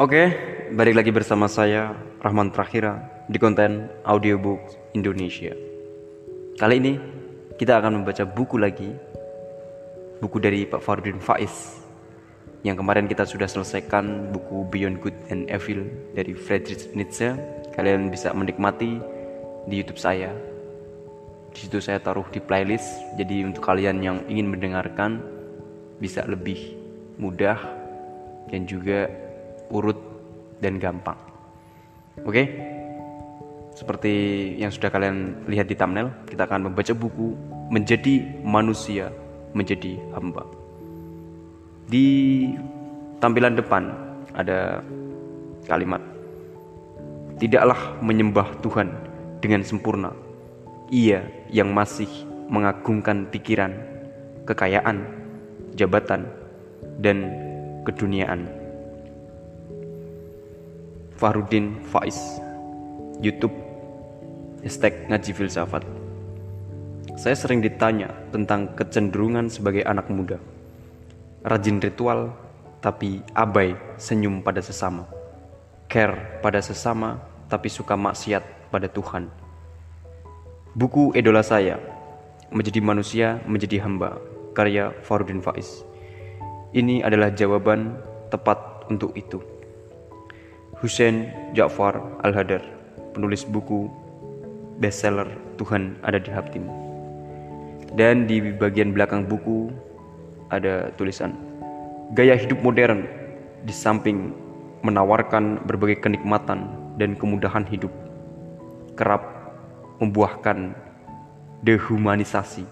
Oke, 0.00 0.32
balik 0.72 0.96
lagi 0.96 1.12
bersama 1.12 1.44
saya 1.44 1.92
Rahman 2.24 2.48
Prakhira 2.48 3.04
di 3.28 3.36
konten 3.36 3.84
audiobook 4.08 4.56
Indonesia. 4.96 5.52
Kali 6.56 6.80
ini 6.80 6.96
kita 7.60 7.76
akan 7.76 8.00
membaca 8.00 8.24
buku 8.24 8.56
lagi, 8.56 8.96
buku 10.24 10.40
dari 10.40 10.64
Pak 10.64 10.80
Fardin 10.80 11.20
Faiz 11.20 11.84
yang 12.64 12.80
kemarin 12.80 13.12
kita 13.12 13.28
sudah 13.28 13.44
selesaikan 13.44 14.32
buku 14.32 14.64
Beyond 14.72 15.04
Good 15.04 15.16
and 15.28 15.52
Evil 15.52 15.84
dari 16.16 16.32
Friedrich 16.32 16.88
Nietzsche. 16.96 17.36
Kalian 17.76 18.08
bisa 18.08 18.32
menikmati 18.32 19.04
di 19.68 19.84
YouTube 19.84 20.00
saya. 20.00 20.32
Di 21.52 21.68
situ 21.68 21.76
saya 21.76 22.00
taruh 22.00 22.24
di 22.32 22.40
playlist. 22.40 22.88
Jadi 23.20 23.44
untuk 23.44 23.68
kalian 23.68 24.00
yang 24.00 24.24
ingin 24.32 24.48
mendengarkan 24.48 25.20
bisa 26.00 26.24
lebih 26.24 26.72
mudah 27.20 27.60
dan 28.48 28.64
juga 28.64 29.28
urut 29.70 29.96
dan 30.60 30.76
gampang. 30.76 31.16
Oke? 32.26 32.42
Seperti 33.72 34.12
yang 34.60 34.68
sudah 34.68 34.92
kalian 34.92 35.48
lihat 35.48 35.70
di 35.70 35.78
thumbnail, 35.78 36.12
kita 36.28 36.44
akan 36.44 36.68
membaca 36.68 36.92
buku 36.92 37.32
Menjadi 37.70 38.42
Manusia, 38.42 39.14
Menjadi 39.56 39.96
Hamba. 40.12 40.42
Di 41.86 42.06
tampilan 43.22 43.56
depan 43.56 43.88
ada 44.34 44.82
kalimat 45.70 46.02
Tidaklah 47.40 48.04
menyembah 48.04 48.60
Tuhan 48.60 48.92
dengan 49.40 49.64
sempurna. 49.64 50.12
Ia 50.92 51.24
yang 51.48 51.72
masih 51.72 52.28
mengagungkan 52.52 53.32
pikiran, 53.32 53.72
kekayaan, 54.44 55.08
jabatan, 55.72 56.28
dan 57.00 57.32
keduniaan. 57.88 58.59
Farudin 61.20 61.76
Faiz. 61.92 62.16
YouTube. 63.20 63.52
Hashtag 64.64 65.04
Ngaji 65.04 65.36
Filsafat. 65.36 65.84
Saya 67.20 67.36
sering 67.36 67.60
ditanya 67.60 68.08
tentang 68.32 68.72
kecenderungan 68.72 69.52
sebagai 69.52 69.84
anak 69.84 70.08
muda. 70.08 70.40
Rajin 71.44 71.76
ritual 71.76 72.32
tapi 72.80 73.20
abai 73.36 73.76
senyum 74.00 74.40
pada 74.40 74.64
sesama. 74.64 75.04
Care 75.92 76.40
pada 76.40 76.64
sesama 76.64 77.20
tapi 77.52 77.68
suka 77.68 78.00
maksiat 78.00 78.72
pada 78.72 78.88
Tuhan. 78.88 79.28
Buku 80.72 81.12
idola 81.12 81.44
saya 81.44 81.76
Menjadi 82.48 82.80
manusia 82.80 83.44
menjadi 83.44 83.84
hamba 83.84 84.16
Karya 84.56 84.96
Farudin 85.04 85.44
Faiz. 85.44 85.84
Ini 86.72 87.04
adalah 87.04 87.28
jawaban 87.28 88.00
tepat 88.32 88.88
untuk 88.88 89.12
itu 89.14 89.59
Hussein 90.80 91.28
Ja'far 91.52 92.00
Al-Hadar, 92.24 92.64
penulis 93.12 93.44
buku 93.44 93.92
bestseller 94.80 95.28
Tuhan 95.60 96.00
ada 96.00 96.16
di 96.16 96.32
hatimu. 96.32 96.72
Dan 97.92 98.24
di 98.24 98.40
bagian 98.40 98.96
belakang 98.96 99.28
buku 99.28 99.68
ada 100.48 100.88
tulisan 100.96 101.36
Gaya 102.16 102.32
hidup 102.32 102.64
modern 102.64 103.04
di 103.62 103.76
samping 103.76 104.32
menawarkan 104.80 105.68
berbagai 105.68 106.00
kenikmatan 106.00 106.72
dan 106.96 107.12
kemudahan 107.12 107.62
hidup 107.68 107.92
kerap 108.96 109.20
membuahkan 110.00 110.72
dehumanisasi. 111.60 112.64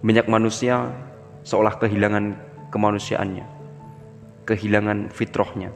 Banyak 0.00 0.26
manusia 0.32 0.90
seolah 1.44 1.76
kehilangan 1.76 2.40
kemanusiaannya, 2.72 3.44
kehilangan 4.48 5.12
fitrahnya 5.12 5.70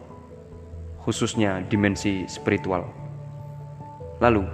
khususnya 1.04 1.64
dimensi 1.66 2.28
spiritual. 2.28 2.84
Lalu, 4.20 4.44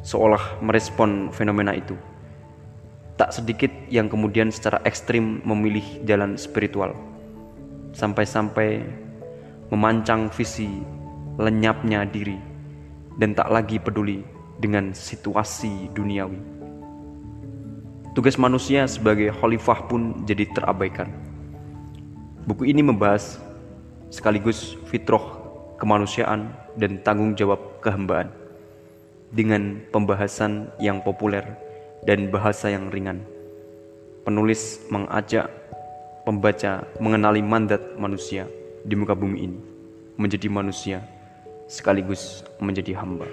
seolah 0.00 0.64
merespon 0.64 1.28
fenomena 1.28 1.76
itu, 1.76 1.94
tak 3.20 3.36
sedikit 3.36 3.70
yang 3.92 4.08
kemudian 4.08 4.48
secara 4.48 4.80
ekstrim 4.88 5.44
memilih 5.44 5.84
jalan 6.08 6.40
spiritual, 6.40 6.96
sampai-sampai 7.92 8.80
memancang 9.68 10.32
visi 10.32 10.68
lenyapnya 11.36 12.08
diri 12.08 12.36
dan 13.20 13.36
tak 13.36 13.52
lagi 13.52 13.76
peduli 13.76 14.24
dengan 14.56 14.96
situasi 14.96 15.92
duniawi. 15.92 16.40
Tugas 18.12 18.36
manusia 18.36 18.84
sebagai 18.84 19.32
khalifah 19.32 19.88
pun 19.88 20.24
jadi 20.28 20.44
terabaikan. 20.52 21.08
Buku 22.44 22.68
ini 22.68 22.84
membahas 22.84 23.40
sekaligus 24.12 24.76
fitrah 24.92 25.41
kemanusiaan, 25.82 26.54
dan 26.78 27.02
tanggung 27.02 27.34
jawab 27.34 27.58
kehambaan 27.82 28.30
dengan 29.34 29.82
pembahasan 29.90 30.70
yang 30.78 31.02
populer 31.02 31.42
dan 32.06 32.30
bahasa 32.30 32.70
yang 32.70 32.86
ringan. 32.94 33.26
Penulis 34.22 34.78
mengajak 34.86 35.50
pembaca 36.22 36.86
mengenali 37.02 37.42
mandat 37.42 37.82
manusia 37.98 38.46
di 38.86 38.94
muka 38.94 39.18
bumi 39.18 39.50
ini, 39.50 39.58
menjadi 40.14 40.46
manusia 40.46 41.02
sekaligus 41.66 42.46
menjadi 42.62 42.94
hamba. 43.02 43.26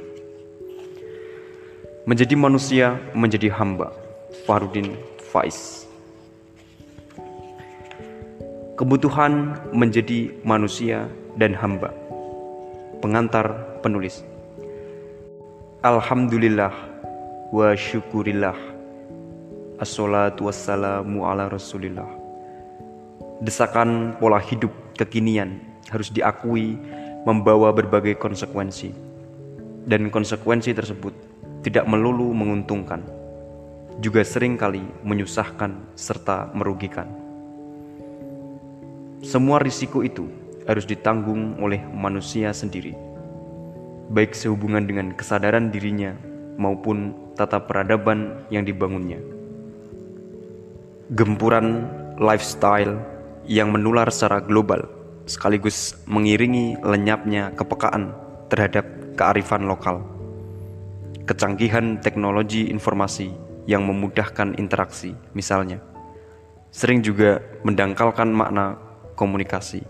Menjadi 2.10 2.34
manusia, 2.34 2.98
menjadi 3.14 3.54
hamba. 3.54 3.94
Farudin 4.50 4.98
Faiz. 5.30 5.86
Kebutuhan 8.74 9.60
menjadi 9.76 10.34
manusia 10.42 11.06
dan 11.38 11.54
hamba 11.54 12.09
pengantar 13.00 13.80
penulis. 13.80 14.24
Alhamdulillah 15.84 16.72
wa 17.52 17.72
syukurillah. 17.76 18.56
Assalatu 19.80 20.52
wassalamu 20.52 21.24
ala 21.24 21.48
rasulillah. 21.48 22.08
Desakan 23.40 24.20
pola 24.20 24.44
hidup 24.44 24.72
kekinian 25.00 25.64
harus 25.88 26.12
diakui 26.12 26.76
membawa 27.24 27.72
berbagai 27.72 28.20
konsekuensi. 28.20 28.92
Dan 29.88 30.12
konsekuensi 30.12 30.76
tersebut 30.76 31.16
tidak 31.64 31.88
melulu 31.88 32.36
menguntungkan 32.36 33.02
Juga 34.00 34.24
sering 34.24 34.56
kali 34.56 34.80
menyusahkan 35.04 35.76
serta 35.92 36.56
merugikan. 36.56 37.04
Semua 39.20 39.60
risiko 39.60 40.00
itu 40.08 40.24
harus 40.66 40.84
ditanggung 40.88 41.59
oleh 41.62 41.80
manusia 41.94 42.52
sendiri, 42.52 42.97
baik 44.12 44.34
sehubungan 44.34 44.84
dengan 44.84 45.14
kesadaran 45.14 45.70
dirinya 45.70 46.18
maupun 46.59 47.16
tata 47.38 47.64
peradaban 47.64 48.44
yang 48.52 48.68
dibangunnya. 48.68 49.22
Gempuran 51.16 51.88
lifestyle 52.19 53.00
yang 53.48 53.72
menular 53.74 54.12
secara 54.12 54.44
global 54.44 54.86
sekaligus 55.30 55.94
mengiringi 56.09 56.81
lenyapnya 56.81 57.53
kepekaan 57.53 58.14
terhadap 58.50 58.86
kearifan 59.14 59.69
lokal. 59.69 60.02
Kecanggihan 61.30 62.02
teknologi 62.02 62.74
informasi 62.74 63.30
yang 63.69 63.86
memudahkan 63.86 64.58
interaksi, 64.58 65.14
misalnya, 65.38 65.78
sering 66.74 67.06
juga 67.06 67.38
mendangkalkan 67.62 68.34
makna 68.34 68.81
komunikasi. 69.14 69.86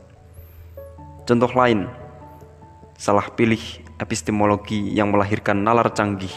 Contoh 1.29 1.53
lain, 1.53 1.85
salah 2.97 3.29
pilih 3.29 3.61
epistemologi 4.01 4.81
yang 4.97 5.13
melahirkan 5.13 5.61
nalar 5.61 5.93
canggih, 5.93 6.33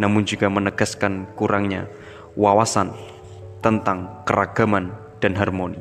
namun 0.00 0.24
juga 0.24 0.48
menegaskan 0.48 1.28
kurangnya 1.36 1.84
wawasan 2.32 2.96
tentang 3.60 4.24
keragaman 4.24 4.96
dan 5.20 5.36
harmoni, 5.36 5.76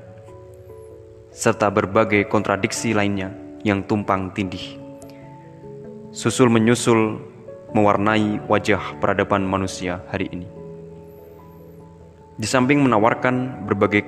serta 1.31 1.71
berbagai 1.71 2.27
kontradiksi 2.27 2.91
lainnya 2.91 3.31
yang 3.63 3.79
tumpang 3.87 4.35
tindih. 4.35 4.75
Susul 6.11 6.51
menyusul 6.51 7.23
mewarnai 7.71 8.43
wajah 8.43 8.99
peradaban 8.99 9.47
manusia 9.47 10.03
hari 10.11 10.27
ini. 10.35 10.51
Di 12.35 12.43
samping 12.43 12.83
menawarkan 12.83 13.63
berbagai 13.63 14.03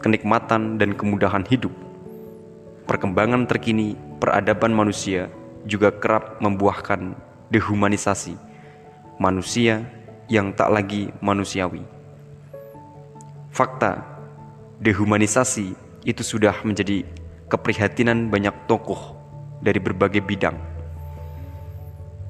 kenikmatan 0.00 0.80
dan 0.80 0.96
kemudahan 0.96 1.44
hidup, 1.44 1.89
perkembangan 2.90 3.46
terkini 3.46 3.94
peradaban 4.18 4.74
manusia 4.74 5.30
juga 5.62 5.94
kerap 5.94 6.42
membuahkan 6.42 7.14
dehumanisasi 7.54 8.34
manusia 9.22 9.86
yang 10.26 10.50
tak 10.50 10.74
lagi 10.74 11.14
manusiawi. 11.22 11.86
Fakta, 13.54 14.02
dehumanisasi 14.82 15.70
itu 16.02 16.22
sudah 16.26 16.66
menjadi 16.66 17.06
keprihatinan 17.46 18.26
banyak 18.26 18.66
tokoh 18.66 19.14
dari 19.62 19.78
berbagai 19.78 20.26
bidang. 20.26 20.58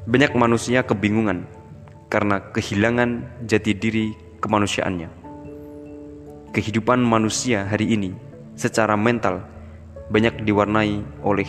Banyak 0.05 0.37
manusia 0.37 0.85
kebingungan 0.85 1.49
karena 2.13 2.37
kehilangan 2.53 3.25
jati 3.49 3.73
diri 3.73 4.13
kemanusiaannya. 4.45 5.09
Kehidupan 6.53 7.01
manusia 7.01 7.65
hari 7.65 7.97
ini 7.97 8.13
secara 8.61 8.93
mental 8.99 9.60
banyak 10.11 10.43
diwarnai 10.43 11.23
oleh 11.23 11.47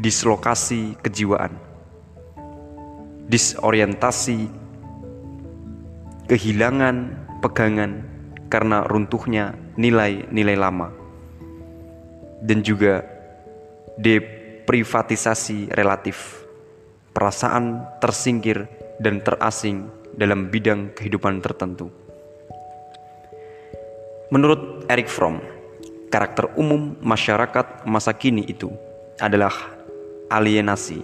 dislokasi 0.00 0.96
kejiwaan, 1.04 1.52
disorientasi, 3.28 4.48
kehilangan 6.28 6.96
pegangan 7.44 8.04
karena 8.48 8.88
runtuhnya 8.88 9.52
nilai-nilai 9.76 10.56
lama, 10.56 10.88
dan 12.40 12.64
juga 12.64 13.04
deprivatisasi 14.00 15.72
relatif, 15.76 16.44
perasaan 17.12 17.84
tersingkir 18.00 18.64
dan 19.00 19.20
terasing 19.20 19.92
dalam 20.16 20.48
bidang 20.48 20.96
kehidupan 20.96 21.44
tertentu. 21.44 21.92
Menurut 24.32 24.88
Eric 24.90 25.06
Fromm, 25.06 25.38
karakter 26.10 26.50
umum 26.54 26.94
masyarakat 27.02 27.84
masa 27.88 28.14
kini 28.14 28.46
itu 28.46 28.70
adalah 29.18 29.52
alienasi 30.30 31.02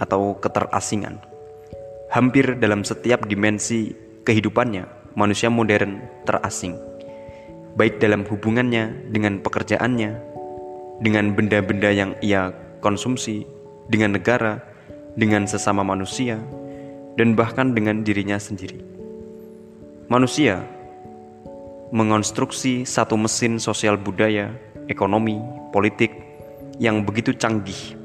atau 0.00 0.36
keterasingan. 0.40 1.20
Hampir 2.10 2.58
dalam 2.58 2.82
setiap 2.82 3.28
dimensi 3.30 3.94
kehidupannya, 4.26 5.14
manusia 5.14 5.46
modern 5.46 6.02
terasing, 6.26 6.74
baik 7.78 8.02
dalam 8.02 8.26
hubungannya 8.26 9.12
dengan 9.14 9.38
pekerjaannya, 9.38 10.10
dengan 11.04 11.32
benda-benda 11.38 11.90
yang 11.94 12.18
ia 12.18 12.50
konsumsi, 12.82 13.46
dengan 13.86 14.18
negara, 14.18 14.58
dengan 15.14 15.46
sesama 15.46 15.86
manusia, 15.86 16.40
dan 17.14 17.38
bahkan 17.38 17.76
dengan 17.76 18.02
dirinya 18.02 18.42
sendiri. 18.42 18.82
Manusia 20.10 20.66
mengonstruksi 21.90 22.86
satu 22.86 23.18
mesin 23.18 23.58
sosial 23.58 23.98
budaya, 23.98 24.54
ekonomi, 24.86 25.42
politik 25.74 26.14
yang 26.78 27.02
begitu 27.02 27.34
canggih, 27.34 27.98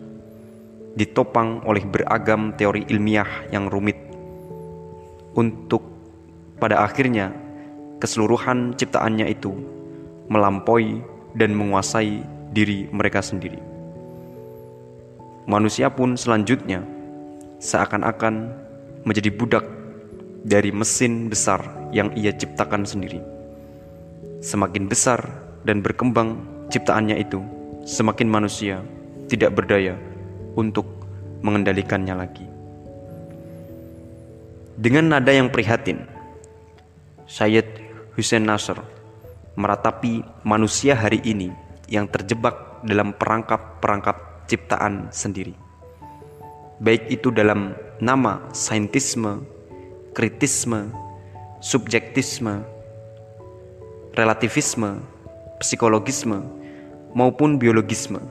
ditopang 0.98 1.62
oleh 1.70 1.86
beragam 1.86 2.50
teori 2.58 2.82
ilmiah 2.90 3.30
yang 3.54 3.70
rumit, 3.70 3.94
untuk 5.38 5.86
pada 6.58 6.82
akhirnya 6.82 7.30
keseluruhan 8.02 8.74
ciptaannya 8.74 9.30
itu 9.30 9.54
melampaui 10.34 11.06
dan 11.38 11.54
menguasai 11.54 12.26
diri 12.58 12.90
mereka 12.90 13.22
sendiri. 13.22 13.62
Manusia 15.46 15.94
pun 15.94 16.18
selanjutnya 16.18 16.82
seakan-akan 17.62 18.50
menjadi 19.06 19.30
budak 19.30 19.66
dari 20.42 20.74
mesin 20.74 21.30
besar 21.30 21.62
yang 21.94 22.10
ia 22.18 22.34
ciptakan 22.34 22.82
sendiri 22.82 23.35
Semakin 24.46 24.86
besar 24.86 25.26
dan 25.66 25.82
berkembang 25.82 26.38
ciptaannya 26.70 27.18
itu, 27.18 27.42
semakin 27.82 28.30
manusia 28.30 28.78
tidak 29.26 29.58
berdaya 29.58 29.98
untuk 30.54 30.86
mengendalikannya 31.42 32.14
lagi. 32.14 32.46
Dengan 34.78 35.18
nada 35.18 35.34
yang 35.34 35.50
prihatin, 35.50 36.06
Syed 37.26 37.66
Hussein 38.14 38.46
Nasr 38.46 38.78
meratapi 39.58 40.22
manusia 40.46 40.94
hari 40.94 41.26
ini 41.26 41.50
yang 41.90 42.06
terjebak 42.06 42.86
dalam 42.86 43.18
perangkap-perangkap 43.18 44.46
ciptaan 44.46 45.10
sendiri. 45.10 45.58
Baik 46.86 47.10
itu 47.10 47.34
dalam 47.34 47.74
nama 47.98 48.46
saintisme, 48.54 49.42
kritisme, 50.14 50.94
subjektisme, 51.66 52.75
relativisme, 54.16 55.04
psikologisme, 55.60 56.40
maupun 57.12 57.60
biologisme. 57.60 58.24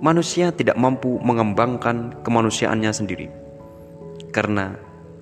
Manusia 0.00 0.48
tidak 0.56 0.80
mampu 0.80 1.20
mengembangkan 1.20 2.16
kemanusiaannya 2.24 2.92
sendiri 2.92 3.28
karena 4.32 4.78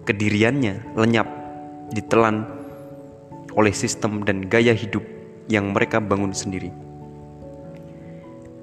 kediriannya 0.07 0.95
lenyap 0.95 1.27
ditelan 1.91 2.47
oleh 3.57 3.73
sistem 3.73 4.23
dan 4.23 4.47
gaya 4.47 4.77
hidup 4.77 5.03
yang 5.51 5.75
mereka 5.75 5.99
bangun 5.99 6.31
sendiri. 6.31 6.71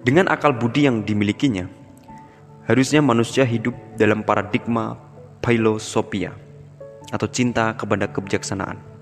Dengan 0.04 0.32
akal 0.32 0.54
budi 0.54 0.86
yang 0.88 1.04
dimilikinya, 1.04 1.68
harusnya 2.68 3.04
manusia 3.04 3.44
hidup 3.44 3.74
dalam 4.00 4.22
paradigma 4.22 4.96
philosophia 5.44 6.36
atau 7.10 7.28
cinta 7.28 7.76
kepada 7.76 8.08
kebijaksanaan 8.12 8.93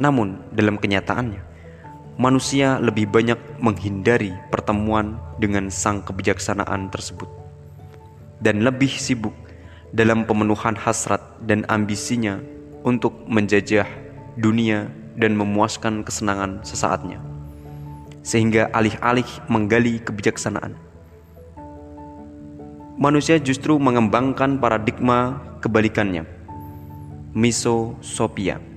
namun, 0.00 0.40
dalam 0.56 0.80
kenyataannya, 0.80 1.52
manusia 2.16 2.80
lebih 2.80 3.08
banyak 3.08 3.36
menghindari 3.60 4.32
pertemuan 4.48 5.20
dengan 5.36 5.68
sang 5.68 6.00
kebijaksanaan 6.00 6.88
tersebut. 6.88 7.28
Dan 8.40 8.64
lebih 8.64 8.90
sibuk 8.90 9.36
dalam 9.92 10.24
pemenuhan 10.24 10.74
hasrat 10.74 11.20
dan 11.44 11.68
ambisinya 11.68 12.40
untuk 12.82 13.14
menjajah 13.28 13.86
dunia 14.40 14.88
dan 15.14 15.36
memuaskan 15.36 16.02
kesenangan 16.02 16.64
sesaatnya, 16.64 17.20
sehingga 18.24 18.72
alih-alih 18.72 19.28
menggali 19.46 20.00
kebijaksanaan, 20.00 20.74
manusia 22.96 23.36
justru 23.38 23.76
mengembangkan 23.76 24.56
paradigma 24.56 25.38
kebalikannya, 25.60 26.24
misosopia 27.36 28.71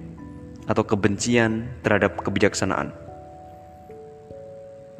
atau 0.65 0.83
kebencian 0.85 1.69
terhadap 1.85 2.21
kebijaksanaan. 2.21 2.94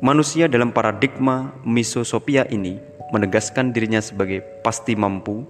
Manusia 0.04 0.52
dalam 0.52 0.76
paradigma 0.76 1.56
misosopia 1.64 2.44
ini 2.52 2.78
menegaskan 3.16 3.72
dirinya 3.72 4.04
sebagai 4.04 4.44
pasti 4.62 4.94
mampu 4.94 5.48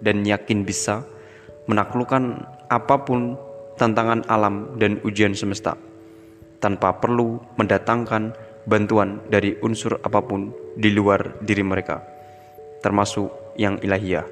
dan 0.00 0.24
yakin 0.24 0.64
bisa 0.64 1.04
menaklukkan 1.68 2.42
apa 2.72 2.96
pun 3.04 3.36
tantangan 3.76 4.24
alam 4.26 4.80
dan 4.80 4.98
ujian 5.04 5.36
semesta 5.36 5.76
tanpa 6.62 6.96
perlu 7.02 7.42
mendatangkan 7.58 8.32
bantuan 8.64 9.18
dari 9.26 9.58
unsur 9.60 9.98
apa 10.00 10.22
pun 10.22 10.54
di 10.78 10.94
luar 10.94 11.42
diri 11.42 11.66
mereka, 11.66 12.00
termasuk 12.80 13.28
yang 13.58 13.76
ilahiyah. 13.82 14.24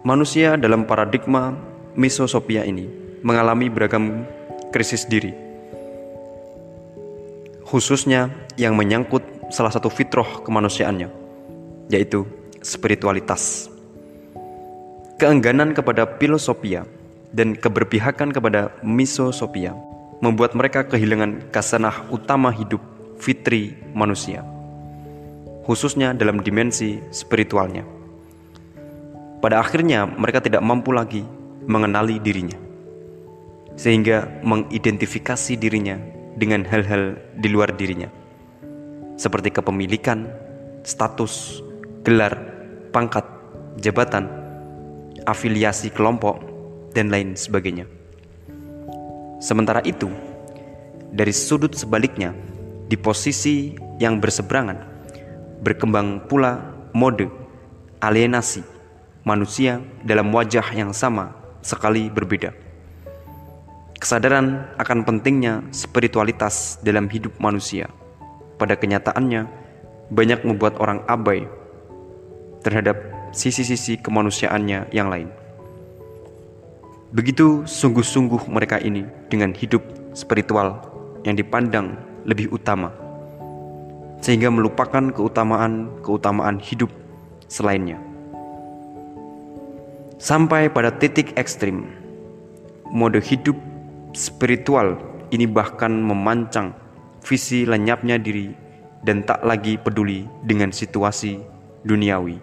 Manusia 0.00 0.56
dalam 0.56 0.88
paradigma 0.88 1.52
misosopia 2.00 2.64
ini 2.64 2.88
mengalami 3.20 3.68
beragam 3.68 4.24
krisis 4.72 5.04
diri, 5.04 5.36
khususnya 7.68 8.32
yang 8.56 8.72
menyangkut 8.72 9.20
salah 9.52 9.68
satu 9.68 9.92
fitrah 9.92 10.40
kemanusiaannya, 10.40 11.12
yaitu 11.92 12.24
spiritualitas. 12.64 13.68
Keengganan 15.20 15.76
kepada 15.76 16.08
filosofia 16.16 16.88
dan 17.36 17.52
keberpihakan 17.52 18.32
kepada 18.32 18.72
misosopia 18.80 19.76
membuat 20.24 20.56
mereka 20.56 20.88
kehilangan 20.88 21.52
kasanah 21.52 22.08
utama 22.08 22.48
hidup 22.48 22.80
fitri 23.20 23.76
manusia, 23.92 24.40
khususnya 25.68 26.16
dalam 26.16 26.40
dimensi 26.40 26.96
spiritualnya. 27.12 27.84
Pada 29.44 29.60
akhirnya, 29.60 30.08
mereka 30.08 30.40
tidak 30.40 30.64
mampu 30.64 30.96
lagi 30.96 31.24
mengenali 31.66 32.20
dirinya, 32.20 32.56
sehingga 33.76 34.40
mengidentifikasi 34.44 35.56
dirinya 35.56 35.96
dengan 36.36 36.64
hal-hal 36.64 37.18
di 37.36 37.48
luar 37.50 37.74
dirinya, 37.74 38.08
seperti 39.16 39.52
kepemilikan, 39.52 40.28
status, 40.84 41.64
gelar, 42.04 42.36
pangkat, 42.92 43.24
jabatan, 43.80 44.28
afiliasi 45.24 45.92
kelompok, 45.92 46.40
dan 46.96 47.12
lain 47.12 47.36
sebagainya. 47.36 47.86
Sementara 49.40 49.80
itu, 49.88 50.08
dari 51.10 51.32
sudut 51.32 51.72
sebaliknya, 51.72 52.36
di 52.90 52.98
posisi 52.98 53.72
yang 54.02 54.18
berseberangan, 54.18 54.78
berkembang 55.62 56.26
pula 56.26 56.60
mode 56.92 57.28
alienasi 58.00 58.64
manusia 59.22 59.78
dalam 60.02 60.32
wajah 60.32 60.64
yang 60.72 60.90
sama 60.96 61.39
sekali 61.60 62.08
berbeda. 62.08 62.52
Kesadaran 64.00 64.64
akan 64.80 65.04
pentingnya 65.04 65.60
spiritualitas 65.76 66.80
dalam 66.80 67.04
hidup 67.12 67.36
manusia 67.36 67.92
pada 68.56 68.72
kenyataannya 68.76 69.44
banyak 70.08 70.40
membuat 70.42 70.80
orang 70.80 71.04
abai 71.04 71.44
terhadap 72.64 72.96
sisi-sisi 73.36 74.00
kemanusiaannya 74.00 74.88
yang 74.90 75.12
lain. 75.12 75.28
Begitu 77.12 77.68
sungguh-sungguh 77.68 78.48
mereka 78.48 78.80
ini 78.80 79.04
dengan 79.28 79.52
hidup 79.52 79.82
spiritual 80.16 80.80
yang 81.28 81.36
dipandang 81.36 82.00
lebih 82.24 82.52
utama, 82.54 82.90
sehingga 84.24 84.48
melupakan 84.48 85.12
keutamaan-keutamaan 85.12 86.56
hidup 86.60 86.88
selainnya. 87.52 88.09
Sampai 90.20 90.68
pada 90.68 90.92
titik 90.92 91.32
ekstrim, 91.40 91.96
mode 92.92 93.24
hidup 93.24 93.56
spiritual 94.12 95.00
ini 95.32 95.48
bahkan 95.48 95.88
memancang 95.88 96.76
visi 97.24 97.64
lenyapnya 97.64 98.20
diri 98.20 98.52
dan 99.00 99.24
tak 99.24 99.40
lagi 99.40 99.80
peduli 99.80 100.28
dengan 100.44 100.76
situasi 100.76 101.40
duniawi. 101.88 102.36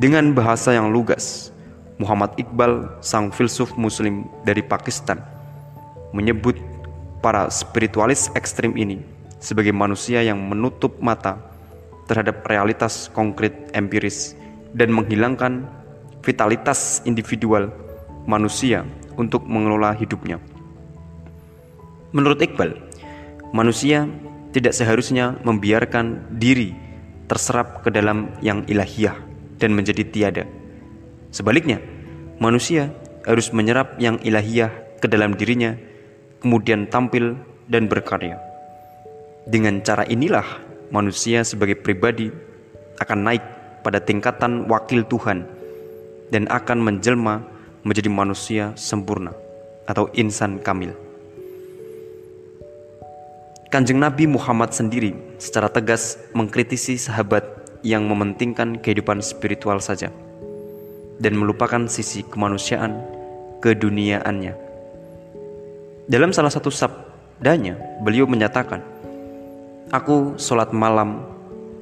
Dengan 0.00 0.32
bahasa 0.32 0.72
yang 0.72 0.88
lugas, 0.88 1.52
Muhammad 2.00 2.32
Iqbal, 2.40 2.88
sang 3.04 3.28
filsuf 3.28 3.76
muslim 3.76 4.24
dari 4.48 4.64
Pakistan, 4.64 5.20
menyebut 6.16 6.56
para 7.20 7.52
spiritualis 7.52 8.32
ekstrim 8.32 8.72
ini 8.80 9.04
sebagai 9.36 9.76
manusia 9.76 10.24
yang 10.24 10.40
menutup 10.48 10.96
mata 11.04 11.36
terhadap 12.08 12.40
realitas 12.48 13.12
konkret 13.12 13.68
empiris 13.76 14.32
dan 14.74 14.90
menghilangkan 14.90 15.64
vitalitas 16.20 17.00
individual 17.06 17.70
manusia 18.26 18.82
untuk 19.14 19.46
mengelola 19.46 19.94
hidupnya. 19.94 20.42
Menurut 22.14 22.42
Iqbal, 22.42 22.74
manusia 23.54 24.06
tidak 24.54 24.74
seharusnya 24.74 25.38
membiarkan 25.42 26.38
diri 26.38 26.74
terserap 27.26 27.82
ke 27.82 27.90
dalam 27.90 28.30
yang 28.38 28.62
ilahiyah 28.70 29.16
dan 29.58 29.74
menjadi 29.74 30.02
tiada. 30.06 30.44
Sebaliknya, 31.34 31.82
manusia 32.38 32.94
harus 33.26 33.50
menyerap 33.50 33.98
yang 33.98 34.20
ilahiyah 34.22 34.70
ke 35.02 35.06
dalam 35.10 35.34
dirinya, 35.34 35.74
kemudian 36.38 36.86
tampil 36.86 37.34
dan 37.66 37.90
berkarya. 37.90 38.38
Dengan 39.44 39.82
cara 39.82 40.06
inilah, 40.06 40.46
manusia 40.94 41.42
sebagai 41.42 41.76
pribadi 41.76 42.30
akan 43.02 43.18
naik 43.26 43.44
pada 43.84 44.00
tingkatan 44.00 44.64
wakil 44.66 45.04
Tuhan 45.04 45.44
dan 46.32 46.48
akan 46.48 46.80
menjelma 46.80 47.44
menjadi 47.84 48.08
manusia 48.08 48.64
sempurna 48.74 49.36
atau 49.84 50.08
insan 50.16 50.56
kamil. 50.58 50.96
Kanjeng 53.68 54.00
Nabi 54.00 54.24
Muhammad 54.24 54.72
sendiri 54.72 55.12
secara 55.36 55.68
tegas 55.68 56.16
mengkritisi 56.32 56.96
sahabat 56.96 57.44
yang 57.84 58.08
mementingkan 58.08 58.80
kehidupan 58.80 59.20
spiritual 59.20 59.82
saja 59.82 60.08
dan 61.20 61.36
melupakan 61.36 61.84
sisi 61.90 62.24
kemanusiaan 62.24 62.96
keduniaannya. 63.60 64.54
Dalam 66.06 66.30
salah 66.30 66.52
satu 66.54 66.70
sabdanya, 66.70 67.76
beliau 68.00 68.24
menyatakan, 68.30 68.80
Aku 69.92 70.38
sholat 70.40 70.72
malam 70.72 71.22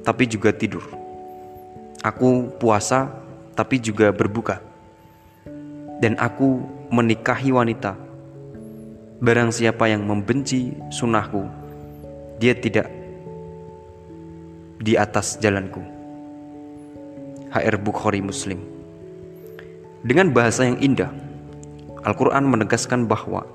tapi 0.03 0.27
juga 0.27 0.51
tidur. 0.51 1.02
Aku 2.03 2.51
puasa 2.59 3.07
tapi 3.55 3.79
juga 3.79 4.11
berbuka 4.11 4.59
dan 6.03 6.19
aku 6.19 6.59
menikahi 6.91 7.55
wanita. 7.55 7.95
Barang 9.23 9.55
siapa 9.55 9.87
yang 9.87 10.03
membenci 10.03 10.75
sunnahku, 10.91 11.47
dia 12.43 12.51
tidak 12.59 12.91
di 14.83 14.99
atas 14.99 15.39
jalanku. 15.39 15.79
HR 17.55 17.79
Bukhari 17.79 18.19
Muslim 18.19 18.59
Dengan 20.03 20.35
bahasa 20.35 20.67
yang 20.67 20.75
indah, 20.83 21.07
Al-Quran 22.03 22.51
menegaskan 22.51 23.07
bahwa 23.07 23.47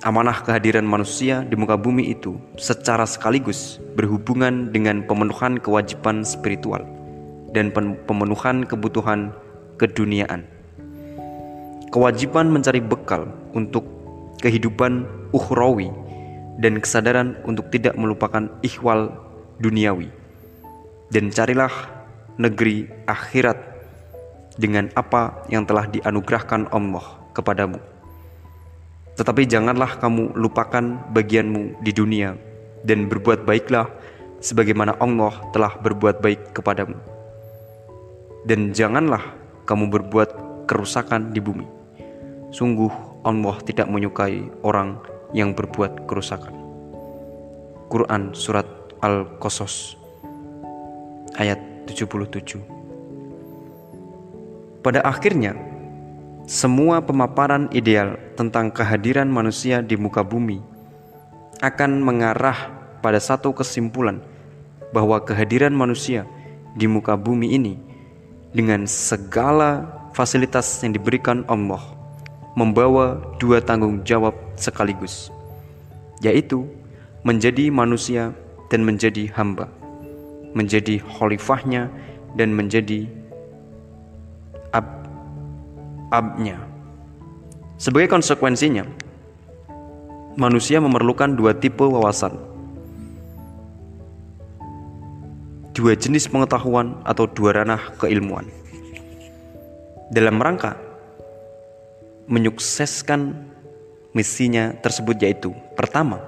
amanah 0.00 0.40
kehadiran 0.40 0.88
manusia 0.88 1.44
di 1.44 1.60
muka 1.60 1.76
bumi 1.76 2.08
itu 2.08 2.40
secara 2.56 3.04
sekaligus 3.04 3.76
berhubungan 3.92 4.72
dengan 4.72 5.04
pemenuhan 5.04 5.60
kewajiban 5.60 6.24
spiritual 6.24 6.95
dan 7.56 7.72
pemenuhan 8.04 8.68
kebutuhan 8.68 9.32
keduniaan 9.80 10.44
kewajiban 11.96 12.52
mencari 12.52 12.84
bekal 12.84 13.30
untuk 13.56 13.88
kehidupan 14.44 15.08
ukhrawi 15.32 15.88
dan 16.60 16.76
kesadaran 16.76 17.40
untuk 17.48 17.72
tidak 17.72 17.96
melupakan 17.96 18.52
ikhwal 18.60 19.12
duniawi. 19.60 20.12
Dan 21.08 21.32
carilah 21.32 21.72
negeri 22.36 22.90
akhirat 23.08 23.56
dengan 24.60 24.92
apa 24.92 25.46
yang 25.48 25.64
telah 25.64 25.88
dianugerahkan 25.88 26.68
Allah 26.68 27.06
kepadamu. 27.32 27.80
Tetapi 29.16 29.48
janganlah 29.48 29.96
kamu 29.96 30.36
lupakan 30.36 30.84
bagianmu 31.16 31.80
di 31.80 31.92
dunia 31.96 32.36
dan 32.84 33.08
berbuat 33.08 33.48
baiklah 33.48 33.88
sebagaimana 34.44 34.98
Allah 35.00 35.32
telah 35.56 35.72
berbuat 35.80 36.20
baik 36.20 36.52
kepadamu. 36.52 37.15
Dan 38.46 38.70
janganlah 38.70 39.34
kamu 39.66 39.90
berbuat 39.90 40.30
kerusakan 40.70 41.34
di 41.34 41.42
bumi. 41.42 41.66
Sungguh 42.54 43.22
Allah 43.26 43.58
tidak 43.66 43.90
menyukai 43.90 44.46
orang 44.62 45.02
yang 45.34 45.50
berbuat 45.50 46.06
kerusakan. 46.06 46.54
Quran 47.90 48.30
Surat 48.34 48.66
Al-Qasas 49.02 49.98
ayat 51.38 51.58
77 51.90 52.62
Pada 54.82 55.02
akhirnya, 55.02 55.58
semua 56.46 57.02
pemaparan 57.02 57.66
ideal 57.74 58.18
tentang 58.38 58.70
kehadiran 58.70 59.26
manusia 59.26 59.82
di 59.82 59.98
muka 59.98 60.22
bumi 60.22 60.62
akan 61.62 61.98
mengarah 62.02 62.70
pada 63.02 63.18
satu 63.18 63.50
kesimpulan 63.50 64.22
bahwa 64.94 65.18
kehadiran 65.22 65.74
manusia 65.74 66.26
di 66.78 66.86
muka 66.86 67.18
bumi 67.18 67.54
ini 67.54 67.85
dengan 68.56 68.88
segala 68.88 69.84
fasilitas 70.16 70.80
yang 70.80 70.96
diberikan 70.96 71.44
Allah 71.44 71.84
membawa 72.56 73.20
dua 73.36 73.60
tanggung 73.60 74.00
jawab 74.00 74.32
sekaligus, 74.56 75.28
yaitu 76.24 76.64
menjadi 77.20 77.68
manusia 77.68 78.32
dan 78.72 78.80
menjadi 78.80 79.28
hamba, 79.36 79.68
menjadi 80.56 81.04
khalifahnya 81.04 81.92
dan 82.32 82.56
menjadi 82.56 83.04
ab 84.72 84.88
abnya. 86.08 86.56
Sebagai 87.76 88.08
konsekuensinya, 88.08 88.88
manusia 90.40 90.80
memerlukan 90.80 91.36
dua 91.36 91.52
tipe 91.52 91.84
wawasan, 91.84 92.32
dua 95.76 95.92
jenis 95.92 96.24
pengetahuan 96.32 96.96
atau 97.04 97.28
dua 97.28 97.60
ranah 97.60 97.92
keilmuan. 98.00 98.48
Dalam 100.08 100.40
rangka 100.40 100.80
menyukseskan 102.32 103.36
misinya 104.16 104.72
tersebut 104.80 105.20
yaitu 105.20 105.52
pertama, 105.76 106.24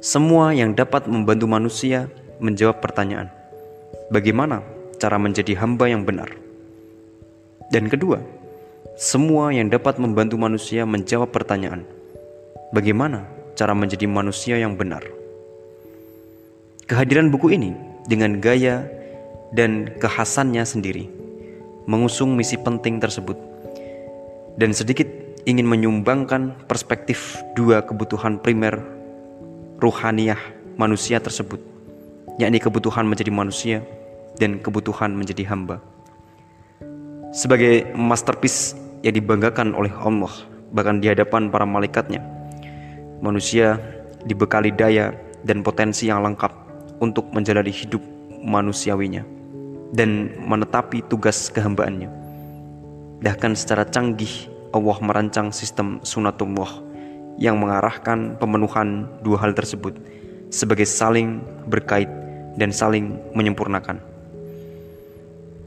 semua 0.00 0.56
yang 0.56 0.72
dapat 0.72 1.04
membantu 1.04 1.44
manusia 1.44 2.08
menjawab 2.40 2.80
pertanyaan, 2.80 3.28
bagaimana 4.08 4.64
cara 4.96 5.20
menjadi 5.20 5.60
hamba 5.60 5.84
yang 5.92 6.08
benar? 6.08 6.32
Dan 7.68 7.92
kedua, 7.92 8.24
semua 8.96 9.52
yang 9.52 9.68
dapat 9.68 10.00
membantu 10.00 10.40
manusia 10.40 10.88
menjawab 10.88 11.28
pertanyaan, 11.28 11.84
bagaimana 12.72 13.28
cara 13.52 13.76
menjadi 13.76 14.08
manusia 14.08 14.56
yang 14.56 14.72
benar? 14.72 15.04
Kehadiran 16.88 17.28
buku 17.28 17.56
ini 17.56 17.93
dengan 18.10 18.40
gaya 18.40 18.84
dan 19.54 19.92
kekhasannya 20.00 20.64
sendiri 20.66 21.08
mengusung 21.84 22.36
misi 22.36 22.56
penting 22.56 23.00
tersebut 23.00 23.36
dan 24.56 24.70
sedikit 24.72 25.06
ingin 25.44 25.68
menyumbangkan 25.68 26.56
perspektif 26.64 27.36
dua 27.52 27.84
kebutuhan 27.84 28.40
primer 28.40 28.80
ruhaniyah 29.82 30.38
manusia 30.80 31.20
tersebut, 31.20 31.60
yakni 32.40 32.58
kebutuhan 32.58 33.04
menjadi 33.06 33.30
manusia 33.30 33.78
dan 34.40 34.58
kebutuhan 34.58 35.12
menjadi 35.14 35.46
hamba. 35.52 35.78
Sebagai 37.34 37.92
masterpiece 37.98 38.78
yang 39.02 39.14
dibanggakan 39.14 39.74
oleh 39.74 39.92
Allah, 40.00 40.30
bahkan 40.72 41.02
di 41.02 41.10
hadapan 41.10 41.50
para 41.50 41.66
malaikatnya, 41.66 42.22
manusia 43.20 43.76
dibekali 44.24 44.72
daya 44.72 45.12
dan 45.44 45.60
potensi 45.60 46.08
yang 46.08 46.24
lengkap 46.24 46.63
untuk 46.98 47.30
menjalani 47.34 47.72
hidup 47.72 48.02
manusiawinya 48.44 49.24
dan 49.94 50.34
menetapi 50.44 51.06
tugas 51.06 51.48
kehambaannya 51.50 52.24
Bahkan 53.24 53.56
secara 53.56 53.88
canggih 53.88 54.52
Allah 54.76 55.00
merancang 55.00 55.48
sistem 55.48 55.96
sunatullah 56.04 56.82
yang 57.40 57.56
mengarahkan 57.56 58.36
pemenuhan 58.36 59.08
dua 59.24 59.40
hal 59.40 59.56
tersebut 59.56 59.96
sebagai 60.52 60.84
saling 60.84 61.40
berkait 61.64 62.10
dan 62.60 62.68
saling 62.68 63.16
menyempurnakan. 63.32 63.96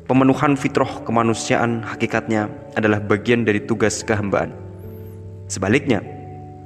Pemenuhan 0.06 0.54
fitrah 0.54 1.04
kemanusiaan 1.04 1.82
hakikatnya 1.82 2.46
adalah 2.78 3.02
bagian 3.02 3.42
dari 3.42 3.60
tugas 3.60 4.06
kehambaan. 4.06 4.54
Sebaliknya, 5.50 6.06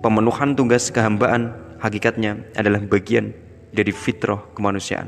pemenuhan 0.03 0.59
tugas 0.59 0.91
kehambaan 0.93 1.55
hakikatnya 1.79 2.37
adalah 2.59 2.83
bagian 2.83 3.31
dari 3.71 3.91
fitrah 3.95 4.39
kemanusiaan. 4.53 5.07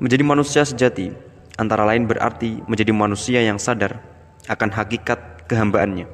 Menjadi 0.00 0.24
manusia 0.26 0.62
sejati 0.66 1.12
antara 1.56 1.86
lain 1.86 2.10
berarti 2.10 2.60
menjadi 2.66 2.90
manusia 2.90 3.40
yang 3.40 3.60
sadar 3.62 4.02
akan 4.50 4.68
hakikat 4.74 5.46
kehambaannya 5.46 6.08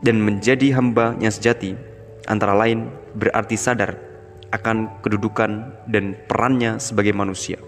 dan 0.00 0.16
menjadi 0.20 0.74
hamba 0.74 1.14
yang 1.20 1.30
sejati 1.30 1.76
antara 2.26 2.56
lain 2.56 2.88
berarti 3.14 3.54
sadar 3.54 3.96
akan 4.54 5.02
kedudukan 5.02 5.74
dan 5.90 6.14
perannya 6.30 6.78
sebagai 6.78 7.10
manusia, 7.10 7.58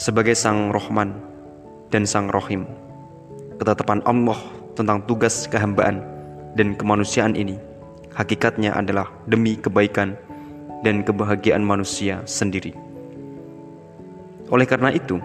sebagai 0.00 0.32
Sang 0.32 0.72
Rohman 0.72 1.12
dan 1.92 2.08
Sang 2.08 2.32
Rohim. 2.32 2.64
Ketetapan 3.60 4.00
Allah 4.08 4.38
tentang 4.72 5.04
tugas 5.04 5.44
kehambaan 5.50 6.00
dan 6.56 6.78
kemanusiaan 6.78 7.36
ini 7.36 7.60
hakikatnya 8.16 8.72
adalah 8.72 9.10
demi 9.28 9.58
kebaikan 9.58 10.16
dan 10.82 11.02
kebahagiaan 11.02 11.62
manusia 11.62 12.22
sendiri. 12.24 12.74
Oleh 14.48 14.64
karena 14.64 14.88
itu, 14.94 15.20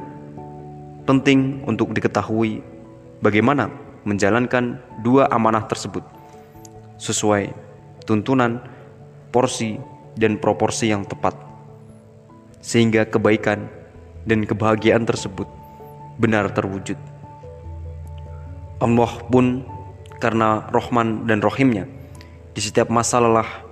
penting 1.08 1.64
untuk 1.64 1.96
diketahui 1.96 2.60
bagaimana 3.24 3.72
menjalankan 4.04 4.84
dua 5.00 5.32
amanah 5.32 5.64
tersebut 5.68 6.04
sesuai 7.00 7.52
tuntunan, 8.04 8.60
porsi, 9.32 9.80
dan 10.20 10.38
proporsi 10.38 10.92
yang 10.92 11.08
tepat, 11.08 11.34
sehingga 12.60 13.08
kebaikan 13.08 13.66
dan 14.28 14.44
kebahagiaan 14.44 15.08
tersebut 15.08 15.48
benar 16.20 16.52
terwujud. 16.52 17.00
Allah 18.84 19.12
pun 19.32 19.64
karena 20.20 20.68
Rohman 20.72 21.24
dan 21.28 21.40
Rohimnya 21.40 21.88
di 22.52 22.60
setiap 22.60 22.92
masa 22.92 23.24
lelah 23.24 23.63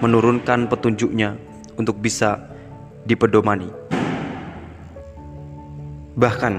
menurunkan 0.00 0.66
petunjuknya 0.66 1.36
untuk 1.78 1.98
bisa 2.00 2.40
dipedomani. 3.04 3.68
Bahkan 6.14 6.54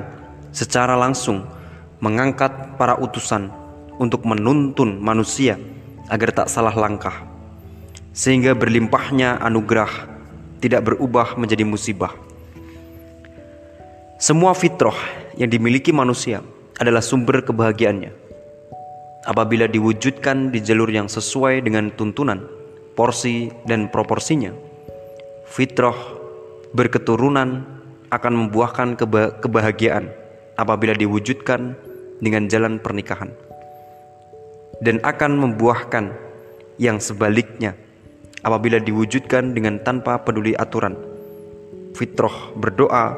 secara 0.52 1.00
langsung 1.00 1.48
mengangkat 2.04 2.76
para 2.76 3.00
utusan 3.00 3.48
untuk 3.98 4.28
menuntun 4.28 5.00
manusia 5.00 5.56
agar 6.12 6.32
tak 6.32 6.48
salah 6.52 6.76
langkah 6.76 7.24
sehingga 8.16 8.56
berlimpahnya 8.56 9.44
anugerah 9.44 10.08
tidak 10.64 10.88
berubah 10.88 11.36
menjadi 11.36 11.68
musibah. 11.68 12.16
Semua 14.16 14.56
fitrah 14.56 14.96
yang 15.36 15.52
dimiliki 15.52 15.92
manusia 15.92 16.40
adalah 16.80 17.04
sumber 17.04 17.44
kebahagiaannya. 17.44 18.24
Apabila 19.28 19.68
diwujudkan 19.68 20.56
di 20.56 20.64
jalur 20.64 20.88
yang 20.88 21.12
sesuai 21.12 21.60
dengan 21.66 21.92
tuntunan, 21.92 22.55
porsi, 22.96 23.52
dan 23.68 23.92
proporsinya, 23.92 24.56
fitrah 25.52 25.96
berketurunan 26.72 27.64
akan 28.10 28.34
membuahkan 28.34 28.96
keba 28.96 29.36
kebahagiaan 29.44 30.08
apabila 30.56 30.96
diwujudkan 30.96 31.76
dengan 32.24 32.48
jalan 32.48 32.80
pernikahan, 32.80 33.36
dan 34.80 35.04
akan 35.04 35.32
membuahkan 35.36 36.16
yang 36.80 37.00
sebaliknya 37.04 37.76
apabila 38.44 38.80
diwujudkan 38.80 39.52
dengan 39.52 39.80
tanpa 39.84 40.20
peduli 40.24 40.56
aturan. 40.56 40.96
Fitrah 41.96 42.52
berdoa, 42.60 43.16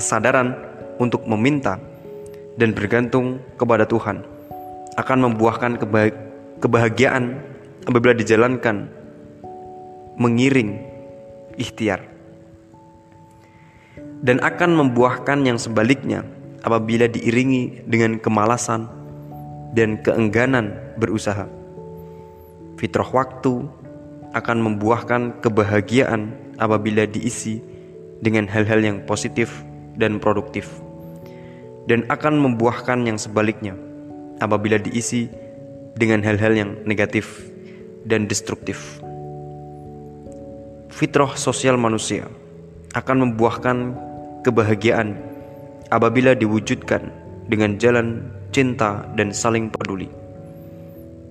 kesadaran 0.00 0.56
untuk 0.96 1.24
meminta 1.28 1.76
dan 2.56 2.72
bergantung 2.72 3.40
kepada 3.60 3.84
Tuhan 3.84 4.24
akan 4.96 5.18
membuahkan 5.28 5.76
kebahagiaan 6.60 7.36
apabila 7.84 8.16
dijalankan 8.16 8.88
mengiring 10.16 10.80
ikhtiar 11.56 12.04
dan 14.24 14.40
akan 14.40 14.76
membuahkan 14.76 15.44
yang 15.44 15.60
sebaliknya 15.60 16.24
apabila 16.64 17.06
diiringi 17.06 17.86
dengan 17.86 18.18
kemalasan 18.18 18.88
dan 19.76 20.00
keengganan 20.00 20.74
berusaha. 20.96 21.46
Fitrah 22.80 23.08
waktu 23.08 23.68
akan 24.32 24.58
membuahkan 24.60 25.40
kebahagiaan 25.40 26.32
apabila 26.60 27.04
diisi 27.08 27.60
dengan 28.20 28.48
hal-hal 28.48 28.80
yang 28.80 28.98
positif 29.04 29.64
dan 29.96 30.20
produktif, 30.20 30.68
dan 31.88 32.04
akan 32.08 32.40
membuahkan 32.40 33.04
yang 33.04 33.16
sebaliknya 33.16 33.76
apabila 34.40 34.76
diisi 34.76 35.28
dengan 35.96 36.20
hal-hal 36.20 36.52
yang 36.52 36.70
negatif 36.84 37.48
dan 38.04 38.28
destruktif. 38.28 39.00
Fitrah 40.96 41.36
sosial 41.36 41.76
manusia 41.76 42.24
akan 42.96 43.28
membuahkan 43.28 43.92
kebahagiaan 44.40 45.12
apabila 45.92 46.32
diwujudkan 46.32 47.12
dengan 47.52 47.76
jalan 47.76 48.24
cinta 48.48 49.04
dan 49.12 49.28
saling 49.28 49.68
peduli, 49.68 50.08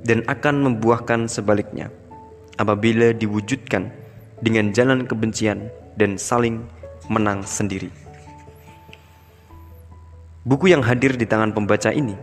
dan 0.05 0.21
akan 0.29 0.69
membuahkan 0.69 1.25
sebaliknya 1.25 1.89
apabila 2.61 3.09
diwujudkan 3.09 3.89
dengan 4.45 4.69
jalan 4.69 5.09
kebencian 5.09 5.73
dan 5.97 6.21
saling 6.21 6.61
menang 7.09 7.41
sendiri. 7.41 7.89
Buku 10.45 10.69
yang 10.69 10.85
hadir 10.85 11.17
di 11.17 11.25
tangan 11.25 11.57
pembaca 11.57 11.89
ini 11.89 12.13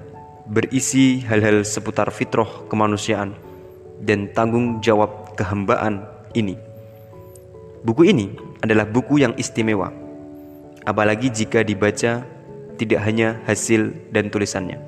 berisi 0.46 1.18
hal-hal 1.26 1.66
seputar 1.66 2.06
fitrah 2.14 2.70
kemanusiaan 2.70 3.34
dan 3.98 4.30
tanggung 4.30 4.78
jawab 4.78 5.34
kehambaan 5.34 6.06
ini. 6.38 6.70
Buku 7.82 8.06
ini 8.06 8.30
adalah 8.62 8.86
buku 8.86 9.18
yang 9.18 9.34
istimewa, 9.34 9.90
apalagi 10.86 11.34
jika 11.34 11.66
dibaca 11.66 12.22
tidak 12.78 13.00
hanya 13.02 13.42
hasil 13.42 13.90
dan 14.14 14.30
tulisannya, 14.30 14.78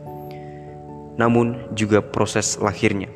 namun 1.19 1.75
juga 1.75 1.99
proses 1.99 2.55
lahirnya 2.63 3.11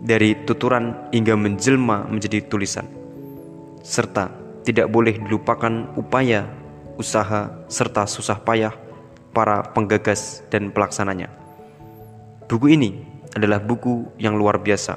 dari 0.00 0.36
tuturan 0.48 0.96
hingga 1.12 1.36
menjelma 1.36 2.08
menjadi 2.08 2.44
tulisan, 2.44 2.88
serta 3.84 4.32
tidak 4.64 4.88
boleh 4.88 5.16
dilupakan 5.16 5.92
upaya, 6.00 6.48
usaha, 6.96 7.52
serta 7.68 8.08
susah 8.08 8.40
payah 8.40 8.72
para 9.36 9.60
penggagas 9.76 10.40
dan 10.48 10.72
pelaksananya. 10.72 11.28
Buku 12.48 12.72
ini 12.72 13.00
adalah 13.36 13.60
buku 13.60 14.08
yang 14.16 14.36
luar 14.36 14.60
biasa 14.60 14.96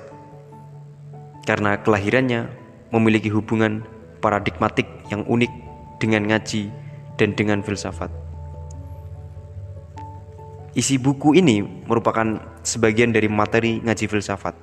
karena 1.48 1.80
kelahirannya 1.80 2.67
memiliki 2.91 3.28
hubungan 3.32 3.84
paradigmatik 4.19 4.88
yang 5.12 5.23
unik 5.28 5.52
dengan 6.00 6.28
ngaji 6.30 6.71
dan 7.17 7.34
dengan 7.34 7.60
filsafat. 7.65 8.10
Isi 10.78 11.02
buku 11.02 11.34
ini 11.34 11.65
merupakan 11.89 12.38
sebagian 12.62 13.10
dari 13.10 13.26
materi 13.26 13.82
ngaji 13.82 14.06
filsafat 14.06 14.54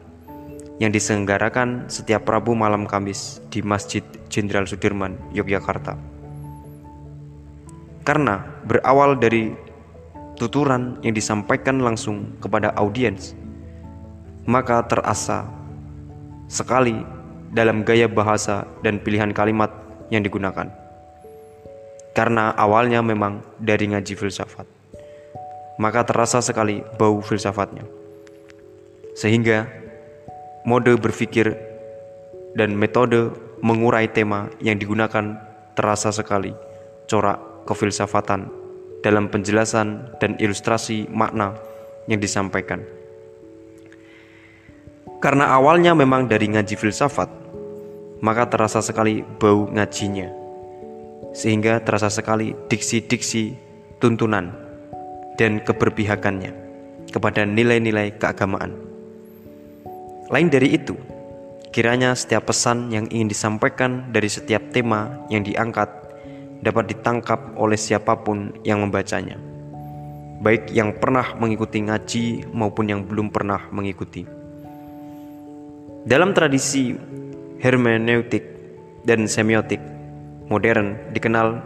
yang 0.79 0.95
diselenggarakan 0.95 1.91
setiap 1.91 2.27
Rabu 2.27 2.55
malam 2.55 2.87
Kamis 2.87 3.43
di 3.51 3.63
Masjid 3.63 4.03
Jenderal 4.31 4.67
Sudirman, 4.67 5.19
Yogyakarta. 5.35 5.99
Karena 8.07 8.47
berawal 8.67 9.19
dari 9.19 9.55
tuturan 10.39 10.99
yang 11.03 11.15
disampaikan 11.15 11.83
langsung 11.83 12.37
kepada 12.43 12.75
audiens, 12.79 13.35
maka 14.45 14.83
terasa 14.87 15.47
sekali 16.51 17.14
dalam 17.55 17.87
gaya 17.87 18.11
bahasa 18.11 18.67
dan 18.83 18.99
pilihan 18.99 19.31
kalimat 19.31 19.71
yang 20.11 20.27
digunakan. 20.27 20.67
Karena 22.15 22.51
awalnya 22.55 23.03
memang 23.03 23.43
dari 23.59 23.91
ngaji 23.91 24.15
filsafat, 24.15 24.67
maka 25.79 26.07
terasa 26.07 26.43
sekali 26.43 26.83
bau 26.99 27.23
filsafatnya. 27.23 27.87
Sehingga 29.15 29.67
mode 30.67 30.95
berpikir 30.99 31.55
dan 32.59 32.75
metode 32.75 33.35
mengurai 33.63 34.11
tema 34.11 34.51
yang 34.63 34.79
digunakan 34.79 35.39
terasa 35.75 36.15
sekali 36.15 36.55
corak 37.11 37.67
kefilsafatan 37.67 38.47
dalam 39.03 39.29
penjelasan 39.29 40.17
dan 40.23 40.39
ilustrasi 40.39 41.11
makna 41.11 41.59
yang 42.07 42.23
disampaikan. 42.23 42.81
Karena 45.21 45.57
awalnya 45.57 45.97
memang 45.97 46.29
dari 46.29 46.53
ngaji 46.53 46.77
filsafat, 46.77 47.44
maka 48.25 48.49
terasa 48.49 48.81
sekali 48.81 49.21
bau 49.21 49.69
ngajinya. 49.69 50.33
Sehingga 51.37 51.85
terasa 51.85 52.09
sekali 52.09 52.57
diksi-diksi 52.73 53.53
tuntunan 54.01 54.49
dan 55.37 55.61
keberpihakannya 55.61 56.57
kepada 57.13 57.45
nilai-nilai 57.45 58.17
keagamaan. 58.17 58.73
Lain 60.33 60.49
dari 60.49 60.73
itu, 60.73 60.97
kiranya 61.69 62.17
setiap 62.17 62.49
pesan 62.49 62.89
yang 62.89 63.05
ingin 63.13 63.29
disampaikan 63.29 64.09
dari 64.09 64.33
setiap 64.33 64.73
tema 64.73 65.21
yang 65.29 65.45
diangkat 65.45 65.93
dapat 66.65 66.97
ditangkap 66.97 67.53
oleh 67.61 67.77
siapa 67.77 68.25
pun 68.25 68.57
yang 68.65 68.81
membacanya, 68.81 69.37
baik 70.41 70.73
yang 70.73 70.97
pernah 70.97 71.37
mengikuti 71.37 71.85
ngaji 71.85 72.49
maupun 72.57 72.89
yang 72.89 73.05
belum 73.05 73.29
pernah 73.29 73.69
mengikuti. 73.69 74.25
Dalam 76.09 76.33
tradisi 76.33 76.97
hermeneutik 77.65 78.45
dan 79.09 79.25
semiotik 79.25 79.81
modern 80.53 81.01
dikenal 81.17 81.65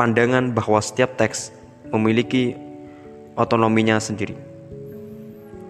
pandangan 0.00 0.56
bahwa 0.56 0.80
setiap 0.80 1.20
teks 1.20 1.52
memiliki 1.92 2.56
otonominya 3.36 4.00
sendiri 4.00 4.56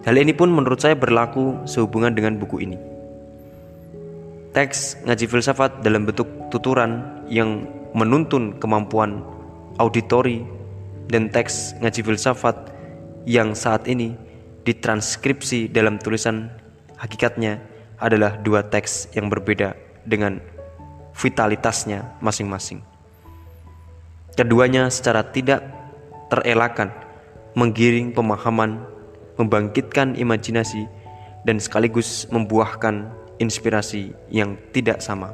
Hal 0.06 0.14
ini 0.22 0.30
pun 0.30 0.54
menurut 0.54 0.78
saya 0.78 0.94
berlaku 0.94 1.66
sehubungan 1.66 2.14
dengan 2.14 2.38
buku 2.38 2.62
ini. 2.62 2.78
Teks 4.54 5.02
ngaji 5.02 5.26
filsafat 5.26 5.82
dalam 5.82 6.06
bentuk 6.06 6.30
tuturan 6.46 7.02
yang 7.26 7.66
menuntun 7.90 8.54
kemampuan 8.62 9.26
auditori 9.82 10.46
dan 11.10 11.26
teks 11.26 11.74
ngaji 11.82 12.06
filsafat 12.06 12.54
yang 13.26 13.50
saat 13.58 13.90
ini 13.90 14.14
ditranskripsi 14.62 15.74
dalam 15.74 15.98
tulisan 15.98 16.54
hakikatnya 17.02 17.58
adalah 18.00 18.36
dua 18.40 18.64
teks 18.66 19.12
yang 19.16 19.32
berbeda 19.32 19.76
dengan 20.04 20.40
vitalitasnya 21.16 22.16
masing-masing. 22.20 22.84
Keduanya 24.36 24.92
secara 24.92 25.24
tidak 25.24 25.64
terelakkan 26.28 26.92
menggiring 27.56 28.12
pemahaman, 28.12 28.84
membangkitkan 29.40 30.12
imajinasi, 30.12 30.84
dan 31.48 31.56
sekaligus 31.56 32.28
membuahkan 32.28 33.08
inspirasi 33.40 34.12
yang 34.28 34.60
tidak 34.76 35.00
sama. 35.00 35.32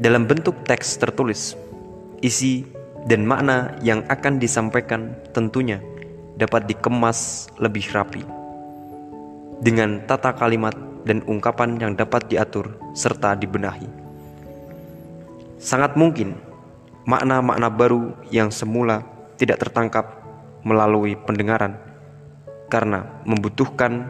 Dalam 0.00 0.24
bentuk 0.24 0.56
teks 0.64 0.96
tertulis, 0.96 1.52
isi 2.24 2.64
dan 3.04 3.28
makna 3.28 3.76
yang 3.84 4.00
akan 4.08 4.40
disampaikan 4.40 5.12
tentunya 5.36 5.84
dapat 6.40 6.64
dikemas 6.64 7.52
lebih 7.60 7.84
rapi 7.92 8.39
dengan 9.60 10.00
tata 10.08 10.32
kalimat 10.32 10.72
dan 11.04 11.24
ungkapan 11.28 11.76
yang 11.80 11.92
dapat 11.96 12.28
diatur 12.28 12.76
serta 12.96 13.36
dibenahi. 13.36 13.88
Sangat 15.60 15.96
mungkin 15.96 16.36
makna-makna 17.04 17.68
baru 17.68 18.16
yang 18.32 18.48
semula 18.48 19.04
tidak 19.36 19.60
tertangkap 19.60 20.20
melalui 20.64 21.16
pendengaran 21.16 21.76
karena 22.72 23.04
membutuhkan 23.24 24.08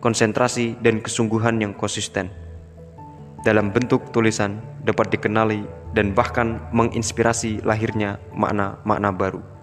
konsentrasi 0.00 0.76
dan 0.80 1.00
kesungguhan 1.00 1.60
yang 1.60 1.72
konsisten. 1.72 2.28
Dalam 3.44 3.70
bentuk 3.70 4.10
tulisan 4.12 4.58
dapat 4.84 5.12
dikenali 5.12 5.64
dan 5.92 6.12
bahkan 6.12 6.60
menginspirasi 6.72 7.64
lahirnya 7.64 8.20
makna-makna 8.34 9.10
baru. 9.12 9.55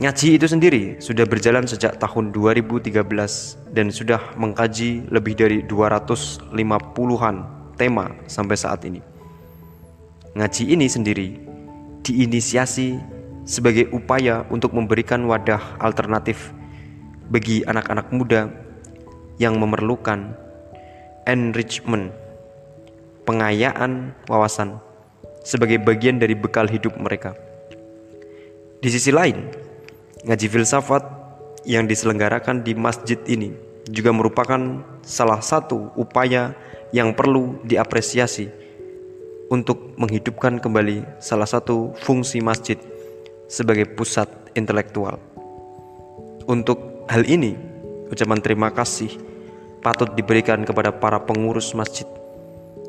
Ngaji 0.00 0.40
itu 0.40 0.48
sendiri 0.48 0.96
sudah 0.96 1.28
berjalan 1.28 1.68
sejak 1.68 2.00
tahun 2.00 2.32
2013 2.32 3.04
dan 3.76 3.92
sudah 3.92 4.32
mengkaji 4.32 5.04
lebih 5.12 5.36
dari 5.36 5.60
250-an 5.68 7.36
tema 7.76 8.08
sampai 8.24 8.56
saat 8.56 8.80
ini. 8.88 9.04
Ngaji 10.32 10.72
ini 10.72 10.88
sendiri 10.88 11.36
diinisiasi 12.00 12.96
sebagai 13.44 13.92
upaya 13.92 14.48
untuk 14.48 14.72
memberikan 14.72 15.20
wadah 15.28 15.60
alternatif 15.84 16.48
bagi 17.28 17.60
anak-anak 17.68 18.08
muda 18.08 18.48
yang 19.36 19.60
memerlukan 19.60 20.32
enrichment, 21.28 22.08
pengayaan 23.28 24.16
wawasan 24.32 24.80
sebagai 25.44 25.76
bagian 25.76 26.16
dari 26.16 26.32
bekal 26.32 26.64
hidup 26.64 26.96
mereka. 26.96 27.36
Di 28.80 28.88
sisi 28.88 29.12
lain, 29.12 29.59
Ngaji 30.20 30.46
filsafat 30.52 31.00
yang 31.64 31.88
diselenggarakan 31.88 32.60
di 32.60 32.76
masjid 32.76 33.16
ini 33.24 33.56
juga 33.88 34.12
merupakan 34.12 34.84
salah 35.00 35.40
satu 35.40 35.96
upaya 35.96 36.52
yang 36.92 37.16
perlu 37.16 37.56
diapresiasi 37.64 38.52
untuk 39.48 39.96
menghidupkan 39.96 40.60
kembali 40.60 41.18
salah 41.24 41.48
satu 41.48 41.96
fungsi 42.04 42.44
masjid 42.44 42.76
sebagai 43.48 43.88
pusat 43.96 44.28
intelektual. 44.52 45.16
Untuk 46.44 47.08
hal 47.08 47.24
ini, 47.24 47.56
ucapan 48.12 48.44
terima 48.44 48.68
kasih 48.76 49.16
patut 49.80 50.12
diberikan 50.12 50.68
kepada 50.68 50.92
para 50.92 51.16
pengurus 51.24 51.72
masjid 51.72 52.04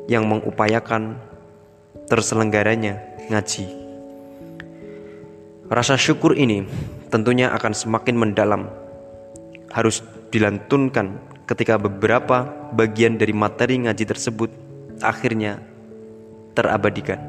yang 0.04 0.28
mengupayakan 0.28 1.16
terselenggaranya 2.12 3.00
ngaji. 3.32 3.66
Rasa 5.72 5.96
syukur 5.96 6.36
ini 6.36 6.68
tentunya 7.12 7.52
akan 7.52 7.76
semakin 7.76 8.16
mendalam. 8.16 8.72
Harus 9.68 10.00
dilantunkan 10.32 11.20
ketika 11.44 11.76
beberapa 11.76 12.48
bagian 12.72 13.20
dari 13.20 13.36
materi 13.36 13.84
ngaji 13.84 14.04
tersebut 14.08 14.48
akhirnya 15.04 15.60
terabadikan 16.56 17.20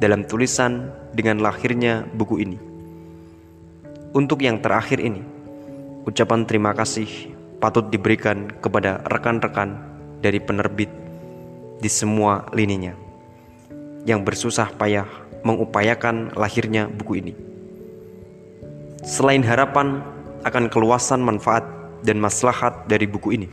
dalam 0.00 0.24
tulisan 0.24 0.88
dengan 1.12 1.44
lahirnya 1.44 2.08
buku 2.16 2.40
ini. 2.40 2.58
Untuk 4.16 4.40
yang 4.40 4.64
terakhir 4.64 5.04
ini, 5.04 5.20
ucapan 6.08 6.48
terima 6.48 6.72
kasih 6.72 7.36
patut 7.60 7.92
diberikan 7.92 8.48
kepada 8.64 9.04
rekan-rekan 9.12 9.76
dari 10.24 10.40
penerbit 10.40 10.88
di 11.78 11.90
semua 11.92 12.48
lininya 12.56 12.96
yang 14.08 14.24
bersusah 14.24 14.72
payah 14.80 15.04
mengupayakan 15.44 16.32
lahirnya 16.32 16.88
buku 16.88 17.20
ini. 17.20 17.57
Selain 19.08 19.40
harapan 19.40 20.04
akan 20.44 20.68
keluasan 20.68 21.24
manfaat 21.24 21.64
dan 22.04 22.20
maslahat 22.20 22.84
dari 22.92 23.08
buku 23.08 23.40
ini, 23.40 23.48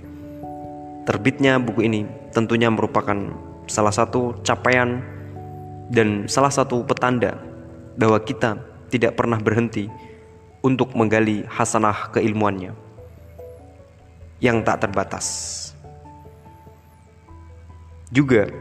terbitnya 1.08 1.56
buku 1.64 1.88
ini 1.88 2.04
tentunya 2.36 2.68
merupakan 2.68 3.16
salah 3.64 3.96
satu 3.96 4.36
capaian 4.44 5.00
dan 5.96 6.28
salah 6.28 6.52
satu 6.52 6.84
petanda 6.84 7.40
bahwa 7.96 8.20
kita 8.20 8.60
tidak 8.92 9.16
pernah 9.16 9.40
berhenti 9.40 9.88
untuk 10.60 10.92
menggali 10.92 11.48
hasanah 11.48 12.12
keilmuannya 12.12 12.76
yang 14.44 14.60
tak 14.60 14.84
terbatas. 14.84 15.72
Juga 18.12 18.52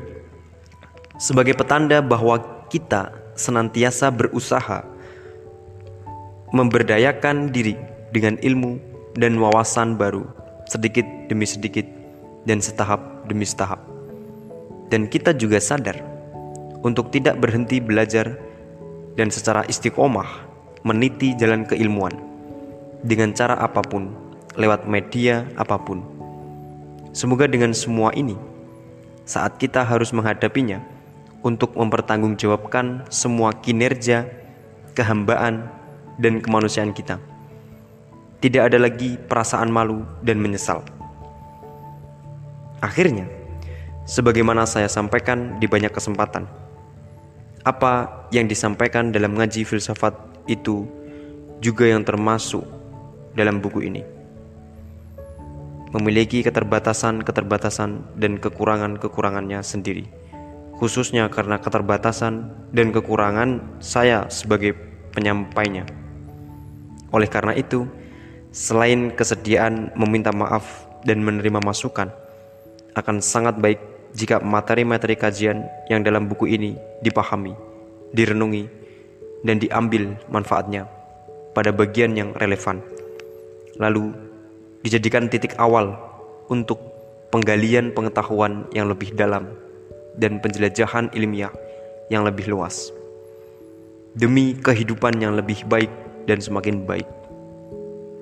sebagai 1.18 1.58
petanda 1.58 1.98
bahwa 1.98 2.38
kita 2.70 3.10
senantiasa 3.34 4.14
berusaha 4.14 4.93
memberdayakan 6.54 7.50
diri 7.50 7.74
dengan 8.14 8.38
ilmu 8.38 8.78
dan 9.18 9.34
wawasan 9.42 9.98
baru 9.98 10.22
sedikit 10.70 11.02
demi 11.26 11.44
sedikit 11.50 11.82
dan 12.46 12.62
setahap 12.62 13.26
demi 13.26 13.42
setahap. 13.42 13.82
Dan 14.86 15.10
kita 15.10 15.34
juga 15.34 15.58
sadar 15.58 15.98
untuk 16.86 17.10
tidak 17.10 17.42
berhenti 17.42 17.82
belajar 17.82 18.38
dan 19.18 19.34
secara 19.34 19.66
istiqomah 19.66 20.46
meniti 20.86 21.34
jalan 21.34 21.66
keilmuan 21.66 22.14
dengan 23.02 23.34
cara 23.34 23.58
apa 23.58 23.82
pun, 23.82 24.14
lewat 24.54 24.86
media 24.86 25.50
apa 25.58 25.74
pun. 25.82 26.06
Semoga 27.10 27.50
dengan 27.50 27.74
semua 27.74 28.14
ini, 28.14 28.38
saat 29.26 29.58
kita 29.58 29.82
harus 29.82 30.14
menghadapinya 30.14 30.78
untuk 31.42 31.74
mempertanggungjawabkan 31.74 33.10
semua 33.10 33.52
kinerja, 33.58 34.28
kehambaan, 34.94 35.68
dan 36.18 36.38
kemanusiaan 36.38 36.94
kita. 36.94 37.18
Tidak 38.44 38.60
ada 38.60 38.76
lagi 38.76 39.16
perasaan 39.16 39.72
malu 39.72 40.04
dan 40.20 40.36
menyesal. 40.36 40.84
Akhirnya, 42.84 43.24
sebagaimana 44.04 44.68
saya 44.68 44.92
sampaikan 44.92 45.56
di 45.56 45.64
banyak 45.64 45.88
kesempatan, 45.88 46.44
apa 47.64 48.28
yang 48.28 48.44
disampaikan 48.44 49.08
dalam 49.08 49.32
ngaji 49.32 49.64
filsafat 49.64 50.12
itu 50.44 50.84
juga 51.64 51.88
yang 51.88 52.04
termasuk 52.04 52.60
dalam 53.32 53.64
buku 53.64 53.88
ini. 53.88 54.04
Memiliki 55.96 56.44
keterbatasan-keterbatasan 56.44 58.20
dan 58.20 58.36
kekurangan-kekurangannya 58.36 59.64
sendiri, 59.64 60.04
khususnya 60.76 61.32
karena 61.32 61.56
keterbatasan 61.56 62.52
dan 62.76 62.92
kekurangan 62.92 63.80
saya 63.80 64.28
sebagai 64.28 64.76
penyampainya. 65.16 66.03
Oleh 67.14 67.30
karena 67.30 67.54
itu, 67.54 67.86
selain 68.50 69.14
kesediaan 69.14 69.94
meminta 69.94 70.34
maaf 70.34 70.90
dan 71.06 71.22
menerima 71.22 71.62
masukan, 71.62 72.10
akan 72.98 73.22
sangat 73.22 73.54
baik 73.62 73.78
jika 74.18 74.42
materi-materi 74.42 75.14
kajian 75.14 75.62
yang 75.86 76.02
dalam 76.02 76.26
buku 76.26 76.50
ini 76.50 76.74
dipahami, 77.06 77.54
direnungi, 78.10 78.66
dan 79.46 79.62
diambil 79.62 80.18
manfaatnya 80.26 80.90
pada 81.54 81.70
bagian 81.70 82.18
yang 82.18 82.34
relevan. 82.34 82.82
Lalu 83.78 84.10
dijadikan 84.82 85.30
titik 85.30 85.54
awal 85.62 85.94
untuk 86.50 86.82
penggalian 87.30 87.94
pengetahuan 87.94 88.66
yang 88.74 88.90
lebih 88.90 89.14
dalam 89.14 89.54
dan 90.18 90.42
penjelajahan 90.42 91.14
ilmiah 91.14 91.50
yang 92.10 92.26
lebih 92.26 92.50
luas. 92.50 92.90
Demi 94.14 94.54
kehidupan 94.54 95.18
yang 95.18 95.34
lebih 95.34 95.66
baik 95.66 95.90
dan 96.24 96.40
semakin 96.40 96.84
baik. 96.84 97.06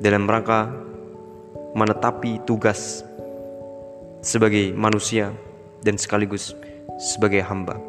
Dalam 0.02 0.26
rangka 0.26 0.70
menetapi 1.72 2.44
tugas 2.44 3.00
sebagai 4.20 4.76
manusia 4.76 5.32
dan 5.82 5.96
sekaligus 5.96 6.54
sebagai 7.00 7.40
hamba. 7.42 7.80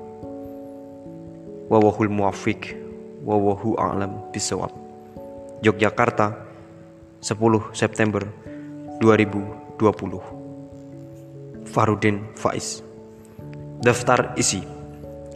Wawahul 1.67 2.09
muafiq 2.09 2.75
wawahu 3.25 3.75
a'lam 3.75 4.31
bisawab. 4.31 4.71
Yogyakarta 5.63 6.35
10 7.23 7.39
September 7.71 8.23
2020 8.99 11.71
Farudin 11.71 12.23
Faiz. 12.39 12.83
Daftar 13.83 14.31
isi. 14.39 14.63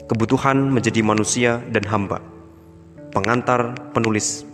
Kebutuhan 0.08 0.72
menjadi 0.72 1.04
manusia 1.04 1.60
dan 1.68 1.84
hamba. 1.92 2.24
Pengantar 3.12 3.76
penulis 3.92 4.47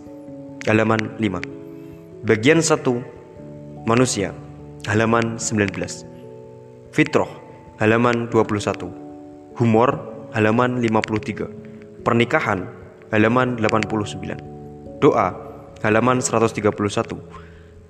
Halaman 0.64 1.20
5 1.20 2.24
Bagian 2.24 2.64
1 2.64 3.84
Manusia 3.84 4.32
Halaman 4.88 5.36
19 5.36 5.76
Fitroh 6.88 7.28
Halaman 7.76 8.32
21 8.32 9.60
Humor 9.60 9.90
Halaman 10.32 10.80
53 10.80 12.00
Pernikahan 12.00 12.64
Halaman 13.12 13.60
89 13.60 15.04
Doa 15.04 15.36
Halaman 15.84 16.24
131 16.24 16.72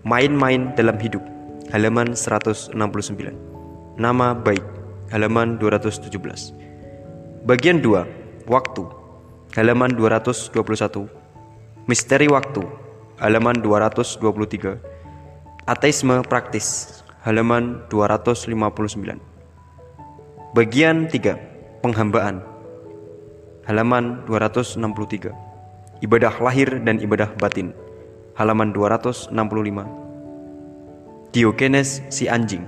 Main-main 0.03 0.75
dalam 0.75 0.99
hidup 0.99 1.23
Halaman 1.71 2.19
169 2.19 2.75
Nama 4.03 4.35
baik 4.35 4.67
Halaman 5.15 5.63
217 5.63 6.11
Bagian 7.47 7.79
2 7.79 8.51
Waktu 8.51 8.83
Halaman 9.55 9.95
221 9.95 11.24
Misteri 11.85 12.33
Waktu 12.33 12.65
Halaman 13.21 13.61
223 13.61 14.81
Ateisme 15.69 16.25
Praktis 16.25 17.05
Halaman 17.29 17.85
259 17.93 19.21
Bagian 20.57 21.13
3 21.13 21.85
Penghambaan 21.85 22.41
Halaman 23.69 24.25
263 24.25 26.01
Ibadah 26.01 26.33
lahir 26.41 26.81
dan 26.89 27.05
ibadah 27.05 27.29
batin 27.37 27.77
Halaman 28.41 28.73
265 28.73 29.37
Diogenes 31.37 32.01
si 32.09 32.33
anjing 32.33 32.65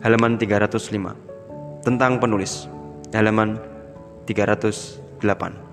Halaman 0.00 0.40
305 0.40 1.84
Tentang 1.84 2.16
penulis 2.24 2.72
Halaman 3.12 3.60
308 4.24 5.65